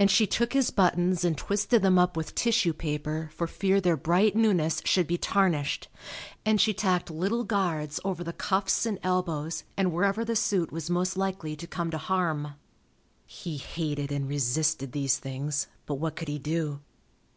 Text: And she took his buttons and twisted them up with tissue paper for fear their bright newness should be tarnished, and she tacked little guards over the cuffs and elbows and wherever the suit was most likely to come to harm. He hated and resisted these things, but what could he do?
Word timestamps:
And 0.00 0.10
she 0.10 0.26
took 0.26 0.52
his 0.52 0.72
buttons 0.72 1.24
and 1.24 1.38
twisted 1.38 1.80
them 1.80 1.96
up 1.96 2.16
with 2.16 2.34
tissue 2.34 2.72
paper 2.72 3.30
for 3.36 3.46
fear 3.46 3.80
their 3.80 3.96
bright 3.96 4.34
newness 4.34 4.82
should 4.84 5.06
be 5.06 5.16
tarnished, 5.16 5.86
and 6.44 6.60
she 6.60 6.74
tacked 6.74 7.08
little 7.08 7.44
guards 7.44 8.00
over 8.04 8.24
the 8.24 8.32
cuffs 8.32 8.84
and 8.84 8.98
elbows 9.04 9.62
and 9.76 9.92
wherever 9.92 10.24
the 10.24 10.34
suit 10.34 10.72
was 10.72 10.90
most 10.90 11.16
likely 11.16 11.54
to 11.54 11.68
come 11.68 11.92
to 11.92 11.98
harm. 11.98 12.54
He 13.26 13.56
hated 13.58 14.10
and 14.10 14.26
resisted 14.28 14.90
these 14.90 15.18
things, 15.20 15.68
but 15.86 16.00
what 16.00 16.16
could 16.16 16.26
he 16.26 16.40
do? 16.40 16.80